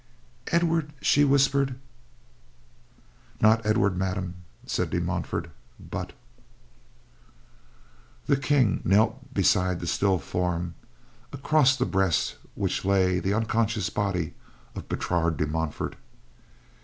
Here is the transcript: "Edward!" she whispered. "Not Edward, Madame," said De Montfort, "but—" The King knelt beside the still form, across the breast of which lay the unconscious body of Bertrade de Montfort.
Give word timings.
"Edward!" 0.47 0.93
she 0.99 1.23
whispered. 1.23 1.75
"Not 3.39 3.63
Edward, 3.63 3.95
Madame," 3.95 4.33
said 4.65 4.89
De 4.89 4.99
Montfort, 4.99 5.51
"but—" 5.79 6.13
The 8.25 8.35
King 8.35 8.81
knelt 8.83 9.31
beside 9.31 9.79
the 9.79 9.85
still 9.85 10.17
form, 10.17 10.73
across 11.31 11.77
the 11.77 11.85
breast 11.85 12.33
of 12.33 12.39
which 12.55 12.83
lay 12.83 13.19
the 13.19 13.35
unconscious 13.35 13.91
body 13.91 14.33
of 14.73 14.89
Bertrade 14.89 15.37
de 15.37 15.45
Montfort. 15.45 15.95